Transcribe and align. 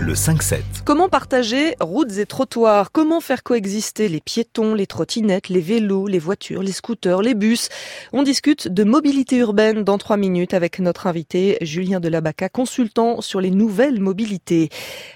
Le 0.00 0.14
5-7. 0.14 0.60
Comment 0.84 1.08
partager 1.08 1.74
routes 1.80 2.16
et 2.18 2.24
trottoirs? 2.24 2.92
Comment 2.92 3.20
faire 3.20 3.42
coexister 3.42 4.08
les 4.08 4.20
piétons, 4.20 4.74
les 4.74 4.86
trottinettes, 4.86 5.48
les 5.48 5.60
vélos, 5.60 6.06
les 6.06 6.20
voitures, 6.20 6.62
les 6.62 6.70
scooters, 6.70 7.22
les 7.22 7.34
bus? 7.34 7.68
On 8.12 8.22
discute 8.22 8.68
de 8.68 8.84
mobilité 8.84 9.38
urbaine 9.38 9.82
dans 9.82 9.98
trois 9.98 10.16
minutes 10.16 10.54
avec 10.54 10.78
notre 10.78 11.08
invité 11.08 11.58
Julien 11.60 11.98
Delabaca, 11.98 12.48
consultant 12.48 13.20
sur 13.20 13.40
les 13.40 13.50
nouvelles 13.50 13.98
mobilités. 13.98 14.68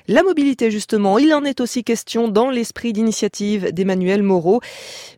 La 0.09 0.25
mobilité 0.25 0.73
justement, 0.73 1.19
il 1.19 1.33
en 1.35 1.45
est 1.45 1.61
aussi 1.61 1.85
question 1.85 2.27
dans 2.27 2.51
l'esprit 2.51 2.93
d'initiative 2.93 3.73
d'Emmanuel 3.73 4.25
Moreau. 4.25 4.61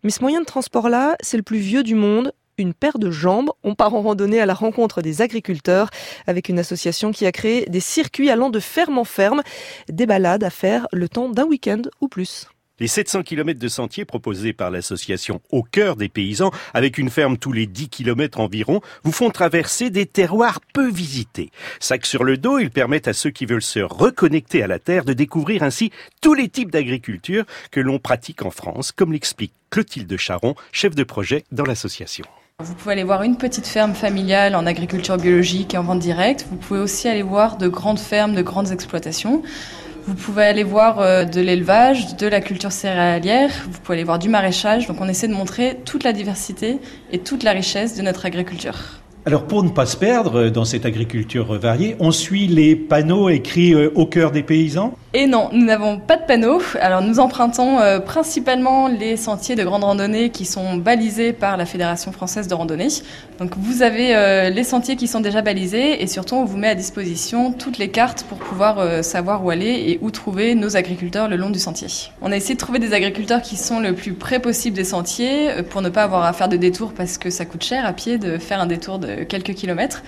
Mais 0.03 0.11
ce 0.11 0.21
moyen 0.21 0.41
de 0.41 0.47
transport-là, 0.47 1.17
c'est 1.23 1.39
le 1.39 1.43
plus 1.43 1.61
vieux 1.61 1.83
du 1.83 1.95
monde 1.95 2.33
une 2.59 2.75
paire 2.75 2.99
de 2.99 3.11
jambes. 3.11 3.51
On 3.63 3.75
part 3.75 3.95
en 3.95 4.03
randonnée 4.03 4.41
à 4.41 4.47
la 4.47 4.55
rencontre 4.55 5.03
des 5.03 5.23
agriculteurs 5.23 5.91
avec 6.27 6.49
une 6.49 6.59
association 6.59 7.13
qui 7.13 7.27
a 7.27 7.33
créé 7.33 7.67
des 7.67 7.81
circuits 7.81 8.31
allant 8.31 8.51
de 8.51 8.61
ferme 8.61 8.99
en 8.99 9.05
ferme, 9.05 9.43
des 9.89 10.07
balades 10.07 10.45
à 10.45 10.51
faire 10.51 10.87
le 10.93 11.09
temps 11.09 11.29
d'un 11.29 11.45
week-end 11.45 11.83
ou 12.01 12.09
plus. 12.09 12.49
Les 12.79 12.89
700 12.89 13.23
km 13.23 13.59
de 13.59 13.69
sentiers 13.69 14.05
proposés 14.05 14.53
par 14.53 14.71
l'association 14.71 15.41
Au 15.51 15.63
cœur 15.63 15.97
des 15.97 16.11
paysans, 16.11 16.51
avec 16.75 16.99
une 16.99 17.09
ferme 17.09 17.39
tous 17.39 17.53
les 17.53 17.67
10 17.67 17.89
km 17.89 18.39
environ, 18.39 18.83
vous 19.03 19.13
font 19.13 19.31
traverser 19.31 19.89
des 19.89 20.05
terroirs 20.05 20.61
peu 20.75 20.91
visités. 20.91 21.51
Sac 21.81 22.05
sur 22.05 22.23
le 22.23 22.37
dos, 22.37 22.59
ils 22.59 22.71
permettent 22.71 23.09
à 23.09 23.15
ceux 23.15 23.31
qui 23.31 23.47
veulent 23.47 23.63
se 23.63 23.81
reconnecter 23.81 24.63
à 24.63 24.67
la 24.67 24.79
terre 24.79 25.07
de 25.07 25.15
découvrir 25.15 25.63
ainsi 25.63 25.91
tous 26.21 26.35
les 26.35 26.51
types 26.51 26.71
d'agriculture 26.71 27.47
que 27.71 27.81
l'on 27.81 27.99
pratique 27.99 28.45
en 28.45 28.51
France, 28.51 28.93
comme 28.93 29.15
l'explique 29.15 29.55
Clotilde 29.71 30.19
Charon, 30.19 30.55
chef 30.71 30.95
de 30.95 31.05
projet 31.05 31.45
dans 31.53 31.65
l'association. 31.65 32.27
Vous 32.65 32.73
pouvez 32.73 32.93
aller 32.93 33.05
voir 33.05 33.23
une 33.23 33.37
petite 33.37 33.67
ferme 33.67 33.93
familiale 33.93 34.57
en 34.57 34.65
agriculture 34.65 35.19
biologique 35.19 35.75
et 35.75 35.77
en 35.77 35.83
vente 35.83 35.99
directe. 35.99 36.47
Vous 36.51 36.57
pouvez 36.57 36.81
aussi 36.81 37.07
aller 37.07 37.21
voir 37.21 37.59
de 37.59 37.69
grandes 37.69 37.99
fermes, 37.99 38.35
de 38.35 38.41
grandes 38.41 38.73
exploitations. 38.73 39.43
Vous 40.07 40.15
pouvez 40.15 40.45
aller 40.45 40.65
voir 40.65 41.01
euh, 41.01 41.25
de 41.25 41.43
l'élevage, 41.43 42.17
de 42.17 42.27
la 42.27 42.41
culture 42.41 42.73
céréalière, 42.73 43.51
vous 43.71 43.79
pouvez 43.81 43.99
aller 43.99 44.05
voir 44.05 44.19
du 44.19 44.31
maraîchage. 44.31 44.87
Donc 44.87 45.03
on 45.03 45.09
essaie 45.09 45.29
de 45.29 45.35
montrer 45.35 45.81
toute 45.85 46.03
la 46.03 46.15
diversité 46.15 46.79
et 47.13 47.19
toute 47.19 47.43
la 47.43 47.51
richesse 47.51 47.95
de 47.95 48.01
notre 48.01 48.25
agriculture. 48.25 49.03
Alors 49.29 49.43
pour 49.43 49.65
ne 49.65 49.71
pas 49.71 49.87
se 49.87 49.97
perdre 49.97 50.51
dans 50.51 50.65
cette 50.65 50.87
agriculture 50.87 51.59
variée, 51.59 51.97
on 51.99 52.13
suit 52.13 52.47
les 52.47 52.77
panneaux 52.77 53.29
écrits 53.29 53.75
euh, 53.75 53.91
au 53.97 54.07
cœur 54.07 54.31
des 54.31 54.45
paysans? 54.45 54.95
Et 55.15 55.27
non, 55.27 55.49
nous 55.53 55.65
n'avons 55.65 55.99
pas 55.99 56.17
de 56.17 56.23
panneaux. 56.25 56.63
Alors 56.81 57.03
nous 57.03 57.19
empruntons 57.19 57.81
euh, 57.81 57.99
principalement 57.99 58.87
les 58.87 59.17
sentiers 59.17 59.57
de 59.57 59.65
grande 59.65 59.83
randonnée 59.83 60.31
qui 60.31 60.45
sont 60.45 60.77
balisés 60.77 61.33
par 61.33 61.57
la 61.57 61.67
Fédération 61.67 62.13
française 62.13 62.47
de 62.47 62.55
randonnée. 62.55 62.87
Donc 63.41 63.57
vous 63.57 63.83
avez 63.83 64.15
euh, 64.15 64.49
les 64.51 64.63
sentiers 64.63 64.95
qui 64.95 65.09
sont 65.09 65.19
déjà 65.19 65.43
balisés 65.43 66.01
et 66.01 66.07
surtout 66.07 66.37
on 66.37 66.45
vous 66.45 66.57
met 66.57 66.69
à 66.69 66.77
disposition 66.77 67.51
toutes 67.51 67.79
les 67.79 67.89
cartes 67.89 68.25
pour 68.29 68.39
pouvoir 68.39 69.03
savoir 69.03 69.45
où 69.45 69.51
aller 69.51 69.87
et 69.89 69.99
où 70.03 70.13
trouver 70.13 70.55
nos 70.55 70.77
agriculteurs 70.77 71.27
le 71.27 71.35
long 71.35 71.51
du 71.51 71.59
sentier. 71.59 71.89
On 72.23 72.31
a 72.31 72.37
essayé 72.37 72.55
de 72.55 72.61
trouver 72.61 72.79
des 72.79 72.93
agriculteurs 72.93 73.43
qui 73.43 73.57
sont 73.57 73.81
le 73.81 73.93
plus 73.93 74.13
près 74.13 74.39
possible 74.39 74.77
des 74.77 74.85
sentiers 74.85 75.49
pour 75.69 75.83
ne 75.83 75.89
pas 75.89 76.05
avoir 76.05 76.25
à 76.25 76.33
faire 76.33 76.49
de 76.49 76.57
détour 76.57 76.93
parce 76.97 77.19
que 77.19 77.31
ça 77.31 77.45
coûte 77.45 77.65
cher 77.65 77.85
à 77.85 77.93
pied 77.93 78.19
de 78.19 78.39
faire 78.39 78.61
un 78.61 78.67
détour 78.67 79.01
de 79.01 79.16
quelques 79.25 79.55
kilomètres. 79.55 80.03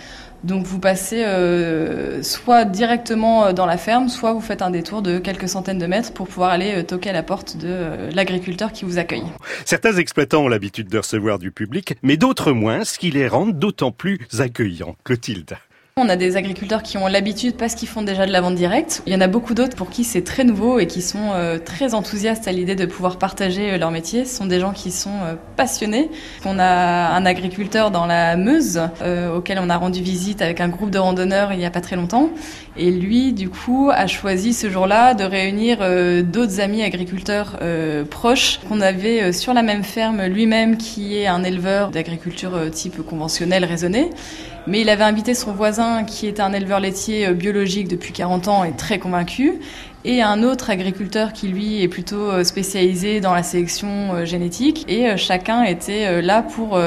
Donc 0.45 0.65
vous 0.67 0.79
passez 0.79 1.25
euh, 1.25 2.23
soit 2.23 2.65
directement 2.65 3.47
euh, 3.47 3.53
dans 3.53 3.67
la 3.67 3.77
ferme, 3.77 4.09
soit 4.09 4.33
vous 4.33 4.41
faites 4.41 4.63
un 4.63 4.71
détour 4.71 5.03
de 5.03 5.19
quelques 5.19 5.49
centaines 5.49 5.79
de 5.79 5.87
mètres 5.87 6.13
pour 6.13 6.29
pouvoir 6.29 6.51
aller 6.51 6.77
euh, 6.77 6.83
toquer 6.85 7.11
à 7.11 7.13
la 7.13 7.25
porte 7.25 7.57
de 7.57 8.09
l'agriculteur 8.15 8.73
qui 8.73 8.85
vous 8.85 8.99
accueille. 8.99 9.25
Certains 9.65 9.97
exploitants 9.97 10.45
ont 10.45 10.49
l'habitude 10.49 10.89
de 10.89 10.99
recevoir 10.99 11.39
du 11.39 11.51
public, 11.51 11.97
mais 12.03 12.17
d'autres 12.17 12.53
moins, 12.53 12.85
ce 12.85 12.99
qui 12.99 13.11
les 13.11 13.27
rend 13.27 13.47
d'autant 13.47 13.91
plus 13.91 14.21
accueillants. 14.39 14.97
Clotilde. 15.05 15.57
On 16.01 16.09
a 16.09 16.15
des 16.15 16.37
agriculteurs 16.37 16.85
qui 16.85 16.97
ont 16.97 17.09
l'habitude 17.09 17.57
parce 17.57 17.75
qu'ils 17.75 17.89
font 17.89 18.03
déjà 18.03 18.25
de 18.25 18.31
la 18.31 18.41
vente 18.41 18.55
directe. 18.55 19.03
Il 19.07 19.13
y 19.13 19.17
en 19.17 19.21
a 19.21 19.27
beaucoup 19.27 19.53
d'autres 19.53 19.75
pour 19.75 19.91
qui 19.91 20.05
c'est 20.05 20.23
très 20.23 20.45
nouveau 20.45 20.79
et 20.79 20.87
qui 20.87 21.03
sont 21.03 21.33
euh, 21.33 21.59
très 21.59 21.93
enthousiastes 21.93 22.47
à 22.47 22.53
l'idée 22.53 22.77
de 22.77 22.87
pouvoir 22.87 23.19
partager 23.19 23.73
euh, 23.73 23.79
leur 23.79 23.91
métier. 23.91 24.25
Ce 24.25 24.37
sont 24.37 24.47
des 24.47 24.61
gens 24.61 24.71
qui 24.71 24.93
sont 24.93 25.11
euh, 25.25 25.35
passionnés. 25.57 26.09
On 26.45 26.61
a 26.61 27.09
un 27.09 27.27
agriculteur 27.27 27.91
dans 27.91 28.07
la 28.07 28.37
Meuse 28.37 28.81
auquel 29.35 29.59
on 29.61 29.69
a 29.71 29.77
rendu 29.77 30.01
visite 30.01 30.41
avec 30.41 30.61
un 30.61 30.69
groupe 30.69 30.91
de 30.91 30.99
randonneurs 30.99 31.53
il 31.53 31.59
n'y 31.59 31.67
a 31.67 31.71
pas 31.71 31.81
très 31.81 31.97
longtemps. 31.97 32.31
Et 32.77 32.93
lui, 32.93 33.33
du 33.33 33.49
coup, 33.49 33.91
a 33.93 34.07
choisi 34.07 34.53
ce 34.53 34.71
jour-là 34.71 35.15
de 35.15 35.25
réunir 35.25 35.79
d'autres 36.23 36.61
amis 36.61 36.85
agriculteurs 36.85 37.59
proches 38.09 38.61
qu'on 38.69 38.81
avait 38.81 39.33
sur 39.33 39.53
la 39.53 39.63
même 39.63 39.83
ferme 39.83 40.27
lui-même 40.27 40.77
qui 40.77 41.17
est 41.17 41.27
un 41.27 41.43
éleveur 41.43 41.91
d'agriculture 41.91 42.71
type 42.71 43.03
conventionnel 43.03 43.65
raisonné. 43.65 44.11
Mais 44.69 44.83
il 44.83 44.91
avait 44.91 45.05
invité 45.05 45.33
son 45.33 45.53
voisin 45.53 45.88
qui 46.05 46.27
est 46.27 46.41
un 46.41 46.53
éleveur 46.53 46.81
laitier 46.81 47.27
euh, 47.27 47.33
biologique 47.33 47.89
depuis 47.89 48.13
40 48.13 48.49
ans 48.49 48.65
et 48.65 48.73
très 48.73 48.99
convaincu 48.99 49.61
et 50.05 50.23
un 50.23 50.43
autre 50.43 50.71
agriculteur 50.71 51.33
qui 51.33 51.49
lui 51.49 51.83
est 51.83 51.89
plutôt 51.89 52.31
euh, 52.31 52.45
spécialisé 52.45 53.21
dans 53.21 53.35
la 53.35 53.43
sélection 53.43 54.15
euh, 54.15 54.25
génétique 54.25 54.85
et 54.89 55.17
chacun 55.17 55.63
était 55.65 56.23
là 56.23 56.43
pour 56.43 56.79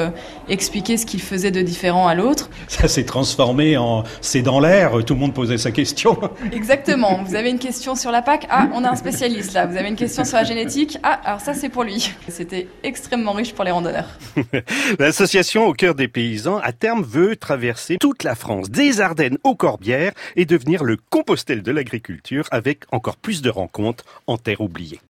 expliquer 0.48 0.96
ce 0.96 1.06
qu'il 1.06 1.20
faisait 1.20 1.50
de 1.50 1.60
différent 1.60 2.06
à 2.08 2.14
l'autre. 2.14 2.50
Ça 2.68 2.88
s'est 2.88 3.04
transformé 3.04 3.76
en 3.76 4.04
c'est 4.20 4.42
dans 4.42 4.60
l'air, 4.60 4.92
tout 5.04 5.14
le 5.14 5.20
monde 5.20 5.34
posait 5.34 5.58
sa 5.58 5.70
question. 5.70 6.18
Exactement, 6.52 7.22
vous 7.24 7.34
avez 7.34 7.50
une 7.50 7.58
question 7.58 7.94
sur 7.94 8.10
la 8.10 8.22
PAC, 8.22 8.46
ah 8.50 8.68
on 8.74 8.84
a 8.84 8.90
un 8.90 8.96
spécialiste 8.96 9.52
là, 9.54 9.66
vous 9.66 9.76
avez 9.76 9.88
une 9.88 9.96
question 9.96 10.24
sur 10.24 10.36
la 10.36 10.44
génétique, 10.44 10.98
ah 11.02 11.20
alors 11.24 11.40
ça 11.40 11.54
c'est 11.54 11.68
pour 11.68 11.84
lui. 11.84 12.12
C'était 12.28 12.68
extrêmement 12.82 13.32
riche 13.32 13.54
pour 13.54 13.64
les 13.64 13.70
randonneurs. 13.70 14.08
L'association 14.98 15.66
au 15.66 15.72
cœur 15.72 15.94
des 15.94 16.08
paysans 16.08 16.58
à 16.58 16.72
terme 16.72 17.02
veut 17.02 17.36
traverser 17.36 17.96
toute 17.98 18.24
la 18.24 18.34
France, 18.34 18.70
des 18.70 19.00
Ardennes 19.00 19.38
aux 19.44 19.54
Corbières 19.54 20.12
et 20.36 20.44
devenir 20.44 20.84
le 20.84 20.96
Compostelle 21.10 21.62
de 21.62 21.72
l'agriculture 21.72 22.44
avec 22.50 22.84
encore 23.02 23.16
plus 23.16 23.42
de 23.42 23.50
rencontres 23.50 24.04
en 24.28 24.38
terre 24.38 24.60
oubliée. 24.60 25.00